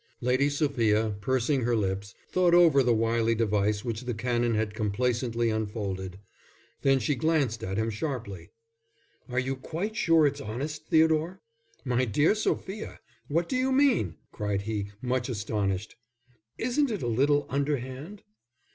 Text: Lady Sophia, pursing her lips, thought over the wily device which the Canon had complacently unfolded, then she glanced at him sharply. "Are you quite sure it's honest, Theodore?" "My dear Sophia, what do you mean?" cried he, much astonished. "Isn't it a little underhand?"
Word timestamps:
Lady 0.19 0.49
Sophia, 0.49 1.15
pursing 1.21 1.61
her 1.61 1.75
lips, 1.75 2.15
thought 2.31 2.55
over 2.55 2.81
the 2.81 2.91
wily 2.91 3.35
device 3.35 3.85
which 3.85 4.01
the 4.01 4.15
Canon 4.15 4.55
had 4.55 4.73
complacently 4.73 5.51
unfolded, 5.51 6.17
then 6.81 6.97
she 6.97 7.13
glanced 7.13 7.63
at 7.63 7.77
him 7.77 7.91
sharply. 7.91 8.49
"Are 9.29 9.37
you 9.37 9.55
quite 9.55 9.95
sure 9.95 10.25
it's 10.25 10.41
honest, 10.41 10.87
Theodore?" 10.87 11.39
"My 11.85 12.05
dear 12.05 12.33
Sophia, 12.33 12.99
what 13.27 13.47
do 13.47 13.55
you 13.55 13.71
mean?" 13.71 14.15
cried 14.31 14.63
he, 14.63 14.89
much 15.03 15.29
astonished. 15.29 15.95
"Isn't 16.57 16.89
it 16.89 17.03
a 17.03 17.07
little 17.07 17.45
underhand?" 17.47 18.23